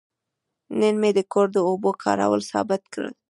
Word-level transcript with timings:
نن 0.79 0.95
مې 1.01 1.11
د 1.17 1.19
کور 1.31 1.47
د 1.53 1.57
اوبو 1.69 1.91
کارول 2.03 2.41
ثابت 2.51 2.81
کړل. 2.93 3.13